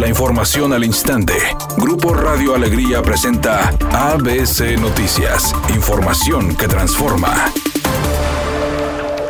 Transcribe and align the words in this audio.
La 0.00 0.08
información 0.08 0.72
al 0.72 0.82
instante. 0.82 1.34
Grupo 1.76 2.14
Radio 2.14 2.54
Alegría 2.54 3.02
presenta 3.02 3.68
ABC 3.92 4.80
Noticias. 4.80 5.54
Información 5.74 6.56
que 6.56 6.66
transforma. 6.66 7.52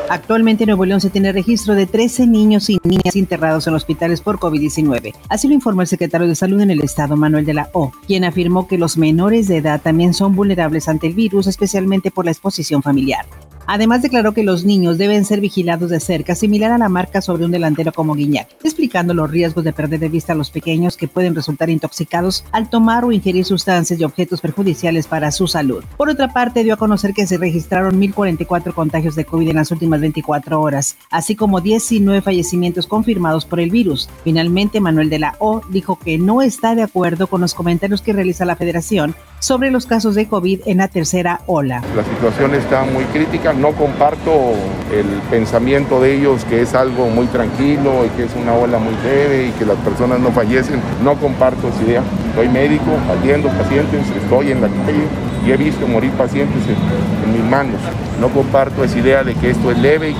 Actualmente 0.08 0.62
en 0.62 0.68
Nuevo 0.68 0.84
León 0.84 1.00
se 1.00 1.10
tiene 1.10 1.32
registro 1.32 1.74
de 1.74 1.86
13 1.86 2.28
niños 2.28 2.70
y 2.70 2.78
niñas 2.84 3.16
internados 3.16 3.66
en 3.66 3.74
hospitales 3.74 4.20
por 4.20 4.38
COVID-19. 4.38 5.12
Así 5.28 5.48
lo 5.48 5.54
informó 5.54 5.80
el 5.82 5.88
secretario 5.88 6.28
de 6.28 6.36
Salud 6.36 6.60
en 6.60 6.70
el 6.70 6.82
estado, 6.82 7.16
Manuel 7.16 7.46
de 7.46 7.54
la 7.54 7.68
O, 7.72 7.90
quien 8.06 8.22
afirmó 8.22 8.68
que 8.68 8.78
los 8.78 8.96
menores 8.96 9.48
de 9.48 9.56
edad 9.56 9.80
también 9.82 10.14
son 10.14 10.36
vulnerables 10.36 10.88
ante 10.88 11.08
el 11.08 11.14
virus, 11.14 11.48
especialmente 11.48 12.12
por 12.12 12.26
la 12.26 12.30
exposición 12.30 12.80
familiar. 12.80 13.26
Además 13.72 14.02
declaró 14.02 14.34
que 14.34 14.42
los 14.42 14.64
niños 14.64 14.98
deben 14.98 15.24
ser 15.24 15.40
vigilados 15.40 15.90
de 15.90 16.00
cerca, 16.00 16.34
similar 16.34 16.72
a 16.72 16.78
la 16.78 16.88
marca 16.88 17.22
sobre 17.22 17.44
un 17.44 17.52
delantero 17.52 17.92
como 17.92 18.16
Guiñac, 18.16 18.48
explicando 18.64 19.14
los 19.14 19.30
riesgos 19.30 19.62
de 19.62 19.72
perder 19.72 20.00
de 20.00 20.08
vista 20.08 20.32
a 20.32 20.34
los 20.34 20.50
pequeños 20.50 20.96
que 20.96 21.06
pueden 21.06 21.36
resultar 21.36 21.70
intoxicados 21.70 22.44
al 22.50 22.68
tomar 22.68 23.04
o 23.04 23.12
ingerir 23.12 23.44
sustancias 23.44 24.00
y 24.00 24.02
objetos 24.02 24.40
perjudiciales 24.40 25.06
para 25.06 25.30
su 25.30 25.46
salud. 25.46 25.84
Por 25.96 26.08
otra 26.08 26.32
parte, 26.32 26.64
dio 26.64 26.74
a 26.74 26.78
conocer 26.78 27.14
que 27.14 27.28
se 27.28 27.38
registraron 27.38 28.00
1.044 28.00 28.74
contagios 28.74 29.14
de 29.14 29.24
COVID 29.24 29.50
en 29.50 29.56
las 29.56 29.70
últimas 29.70 30.00
24 30.00 30.60
horas, 30.60 30.96
así 31.08 31.36
como 31.36 31.60
19 31.60 32.22
fallecimientos 32.22 32.88
confirmados 32.88 33.44
por 33.44 33.60
el 33.60 33.70
virus. 33.70 34.08
Finalmente, 34.24 34.80
Manuel 34.80 35.10
de 35.10 35.20
la 35.20 35.36
O 35.38 35.60
dijo 35.68 35.96
que 35.96 36.18
no 36.18 36.42
está 36.42 36.74
de 36.74 36.82
acuerdo 36.82 37.28
con 37.28 37.40
los 37.40 37.54
comentarios 37.54 38.02
que 38.02 38.14
realiza 38.14 38.44
la 38.44 38.56
federación 38.56 39.14
sobre 39.38 39.70
los 39.70 39.86
casos 39.86 40.14
de 40.14 40.26
COVID 40.26 40.62
en 40.66 40.78
la 40.78 40.88
tercera 40.88 41.40
ola. 41.46 41.82
La 41.96 42.04
situación 42.04 42.54
está 42.54 42.84
muy 42.84 43.04
crítica, 43.04 43.52
no 43.60 43.72
comparto 43.72 44.54
el 44.90 45.06
pensamiento 45.30 46.00
de 46.00 46.16
ellos 46.16 46.44
que 46.44 46.62
es 46.62 46.74
algo 46.74 47.08
muy 47.08 47.26
tranquilo 47.26 48.06
y 48.06 48.08
que 48.16 48.24
es 48.24 48.30
una 48.34 48.54
ola 48.54 48.78
muy 48.78 48.94
leve 49.04 49.48
y 49.48 49.50
que 49.52 49.66
las 49.66 49.76
personas 49.78 50.18
no 50.18 50.32
fallecen, 50.32 50.80
no 51.04 51.14
comparto 51.16 51.68
esa 51.68 51.82
idea. 51.82 52.02
Soy 52.34 52.48
médico, 52.48 52.90
atiendo 53.10 53.48
pacientes, 53.50 54.00
estoy 54.16 54.52
en 54.52 54.62
la 54.62 54.68
calle 54.68 55.04
y 55.46 55.52
he 55.52 55.56
visto 55.56 55.86
morir 55.86 56.10
pacientes 56.12 56.62
en, 56.66 57.28
en 57.28 57.40
mis 57.40 57.50
manos. 57.50 57.80
No 58.20 58.28
comparto 58.28 58.82
esa 58.82 58.98
idea 58.98 59.22
de 59.22 59.34
que 59.34 59.50
esto 59.50 59.70
es 59.70 59.78
leve. 59.78 60.14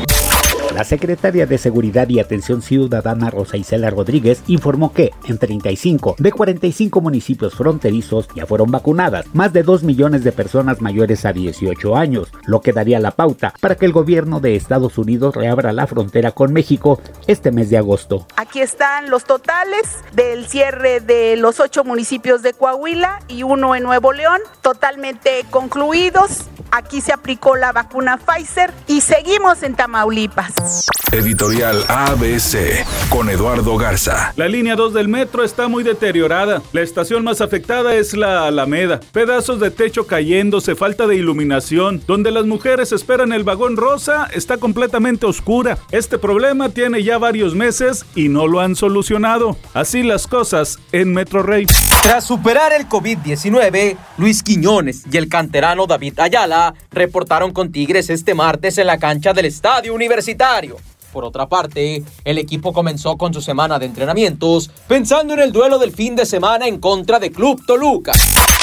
La 0.81 0.84
secretaria 0.84 1.45
de 1.45 1.59
Seguridad 1.59 2.09
y 2.09 2.20
Atención 2.20 2.62
Ciudadana 2.62 3.28
Rosa 3.28 3.59
Isela 3.59 3.91
Rodríguez 3.91 4.42
informó 4.47 4.95
que 4.95 5.11
en 5.28 5.36
35 5.36 6.17
de 6.19 6.33
45 6.33 7.03
municipios 7.03 7.55
fronterizos 7.55 8.28
ya 8.34 8.47
fueron 8.47 8.70
vacunadas 8.70 9.27
más 9.34 9.53
de 9.53 9.62
2 9.62 9.83
millones 9.83 10.25
de 10.25 10.33
personas 10.33 10.81
mayores 10.81 11.27
a 11.27 11.34
18 11.34 11.97
años, 11.97 12.33
lo 12.47 12.62
que 12.62 12.73
daría 12.73 12.98
la 12.98 13.11
pauta 13.11 13.53
para 13.61 13.75
que 13.75 13.84
el 13.84 13.92
gobierno 13.92 14.41
de 14.41 14.56
Estados 14.56 14.97
Unidos 14.97 15.34
reabra 15.34 15.75
la 15.75 15.86
frontera 15.86 16.33
con 16.33 16.55
México 16.55 16.98
este 17.27 17.53
mes 17.53 17.69
de 17.69 17.77
agosto. 17.77 18.27
Aquí 18.36 18.62
están 18.62 19.11
los 19.11 19.25
totales 19.25 19.98
del 20.14 20.47
cierre 20.47 21.01
de 21.01 21.36
los 21.36 21.61
ocho 21.61 21.84
municipios 21.84 22.41
de 22.41 22.55
Coahuila 22.55 23.20
y 23.28 23.42
uno 23.42 23.75
en 23.75 23.83
Nuevo 23.83 24.14
León, 24.14 24.41
totalmente 24.62 25.45
concluidos. 25.51 26.47
Aquí 26.72 27.00
se 27.00 27.12
aplicó 27.12 27.56
la 27.56 27.72
vacuna 27.72 28.16
Pfizer 28.18 28.72
y 28.86 29.00
seguimos 29.00 29.62
en 29.62 29.74
Tamaulipas. 29.74 30.86
Editorial 31.10 31.84
ABC 31.88 32.86
con 33.08 33.28
Eduardo 33.28 33.77
Garza. 33.77 34.32
La 34.36 34.46
línea 34.46 34.77
2 34.77 34.94
del 34.94 35.08
metro 35.08 35.42
está 35.42 35.66
muy 35.66 35.82
deteriorada. 35.82 36.62
La 36.72 36.82
estación 36.82 37.24
más 37.24 37.40
afectada 37.40 37.96
es 37.96 38.16
la 38.16 38.46
Alameda. 38.46 39.00
Pedazos 39.12 39.58
de 39.58 39.72
techo 39.72 40.06
cayéndose, 40.06 40.77
falta 40.77 41.08
de 41.08 41.16
iluminación. 41.16 42.00
Donde 42.06 42.30
las 42.30 42.46
mujeres 42.46 42.92
esperan 42.92 43.32
el 43.32 43.42
vagón 43.42 43.77
rosa 43.77 44.28
está 44.32 44.58
completamente 44.58 45.27
oscura. 45.27 45.78
Este 45.90 46.18
problema 46.18 46.68
tiene 46.68 47.02
ya 47.02 47.18
varios 47.18 47.56
meses 47.56 48.06
y 48.14 48.28
no 48.28 48.46
lo 48.46 48.60
han 48.60 48.77
solucionado. 48.77 49.56
Así 49.74 50.05
las 50.05 50.28
cosas 50.28 50.78
en 50.92 51.12
Metro 51.12 51.42
Rey. 51.42 51.66
Tras 52.05 52.24
superar 52.24 52.72
el 52.72 52.88
COVID-19, 52.88 53.96
Luis 54.16 54.42
Quiñones 54.44 55.02
y 55.10 55.16
el 55.16 55.28
canterano 55.28 55.86
David 55.86 56.20
Ayala 56.20 56.59
reportaron 56.91 57.52
con 57.52 57.73
Tigres 57.73 58.11
este 58.11 58.34
martes 58.34 58.79
en 58.79 58.86
la 58.86 58.98
cancha 58.98 59.33
del 59.33 59.46
Estadio 59.46 59.95
Universitario. 59.95 60.77
Por 61.12 61.24
otra 61.24 61.48
parte, 61.48 62.05
el 62.24 62.39
equipo 62.39 62.73
comenzó 62.73 63.17
con 63.17 63.34
su 63.34 63.40
semana 63.40 63.79
de 63.79 63.86
entrenamientos 63.86 64.70
pensando 64.86 65.34
en 65.34 65.40
el 65.40 65.52
duelo 65.52 65.79
del 65.79 65.92
fin 65.92 66.14
de 66.14 66.24
semana 66.24 66.68
en 66.68 66.79
contra 66.79 67.18
de 67.18 67.33
Club 67.33 67.64
Toluca. 67.67 68.12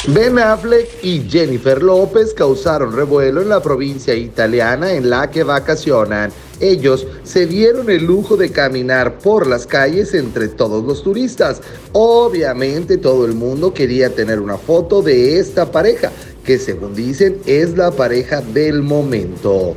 Ben 0.07 0.39
Affleck 0.39 1.03
y 1.03 1.27
Jennifer 1.29 1.83
López 1.83 2.33
causaron 2.33 2.95
revuelo 2.95 3.41
en 3.41 3.49
la 3.49 3.61
provincia 3.61 4.13
italiana 4.13 4.93
en 4.93 5.09
la 5.09 5.29
que 5.29 5.43
vacacionan. 5.43 6.31
Ellos 6.61 7.05
se 7.23 7.45
dieron 7.45 7.89
el 7.89 8.05
lujo 8.05 8.37
de 8.37 8.51
caminar 8.51 9.19
por 9.19 9.45
las 9.45 9.67
calles 9.67 10.13
entre 10.13 10.47
todos 10.47 10.85
los 10.85 11.03
turistas. 11.03 11.61
Obviamente 11.91 12.97
todo 12.97 13.25
el 13.25 13.33
mundo 13.33 13.73
quería 13.73 14.15
tener 14.15 14.39
una 14.39 14.57
foto 14.57 15.01
de 15.01 15.39
esta 15.39 15.71
pareja, 15.71 16.11
que 16.47 16.57
según 16.57 16.95
dicen 16.95 17.41
es 17.45 17.75
la 17.75 17.91
pareja 17.91 18.39
del 18.39 18.81
momento. 18.81 19.75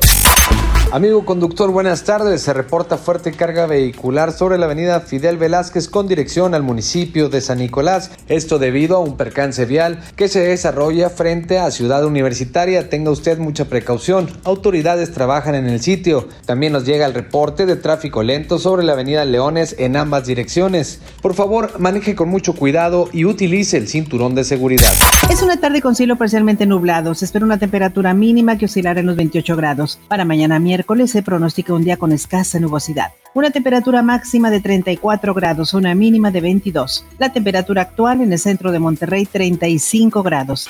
Amigo 0.92 1.24
conductor, 1.24 1.70
buenas 1.70 2.02
tardes. 2.02 2.42
Se 2.42 2.52
reporta 2.52 2.98
fuerte 2.98 3.30
carga 3.30 3.66
vehicular 3.66 4.32
sobre 4.32 4.58
la 4.58 4.66
avenida 4.66 4.98
Fidel 4.98 5.36
Velázquez 5.36 5.86
con 5.86 6.08
dirección 6.08 6.52
al 6.52 6.64
municipio 6.64 7.28
de 7.28 7.40
San 7.40 7.58
Nicolás. 7.58 8.10
Esto 8.26 8.58
debido 8.58 8.96
a 8.96 8.98
un 8.98 9.16
percance 9.16 9.66
vial 9.66 10.00
que 10.16 10.26
se 10.26 10.40
desarrolla 10.40 11.08
frente 11.08 11.60
a 11.60 11.70
Ciudad 11.70 12.04
Universitaria. 12.04 12.90
Tenga 12.90 13.12
usted 13.12 13.38
mucha 13.38 13.66
precaución. 13.66 14.28
Autoridades 14.42 15.12
trabajan 15.12 15.54
en 15.54 15.68
el 15.68 15.80
sitio. 15.80 16.26
También 16.44 16.72
nos 16.72 16.84
llega 16.84 17.06
el 17.06 17.14
reporte 17.14 17.66
de 17.66 17.76
tráfico 17.76 18.24
lento 18.24 18.58
sobre 18.58 18.82
la 18.82 18.94
avenida 18.94 19.24
Leones 19.24 19.76
en 19.78 19.94
ambas 19.94 20.26
direcciones. 20.26 21.00
Por 21.22 21.34
favor, 21.34 21.78
maneje 21.78 22.16
con 22.16 22.28
mucho 22.28 22.56
cuidado 22.56 23.08
y 23.12 23.26
utilice 23.26 23.76
el 23.76 23.86
cinturón 23.86 24.34
de 24.34 24.42
seguridad. 24.42 24.92
Es 25.30 25.40
una 25.40 25.60
tarde 25.60 25.82
con 25.82 25.94
cielo 25.94 26.16
parcialmente 26.16 26.66
nublado. 26.66 27.14
Se 27.14 27.26
espera 27.26 27.44
una 27.44 27.60
temperatura 27.60 28.12
mínima 28.12 28.58
que 28.58 28.64
oscilará 28.64 28.98
en 28.98 29.06
los 29.06 29.14
28 29.14 29.54
grados. 29.54 30.00
Para 30.08 30.24
mañana 30.24 30.58
miércoles 30.80 31.10
se 31.10 31.22
pronostica 31.22 31.74
un 31.74 31.84
día 31.84 31.98
con 31.98 32.10
escasa 32.10 32.58
nubosidad. 32.58 33.12
Una 33.34 33.50
temperatura 33.50 34.02
máxima 34.02 34.50
de 34.50 34.60
34 34.60 35.34
grados, 35.34 35.74
una 35.74 35.94
mínima 35.94 36.30
de 36.30 36.40
22. 36.40 37.04
La 37.18 37.34
temperatura 37.34 37.82
actual 37.82 38.22
en 38.22 38.32
el 38.32 38.38
centro 38.38 38.72
de 38.72 38.78
Monterrey 38.78 39.26
35 39.26 40.22
grados. 40.22 40.68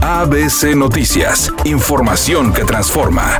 ABC 0.00 0.74
Noticias, 0.74 1.52
información 1.64 2.54
que 2.54 2.64
transforma. 2.64 3.38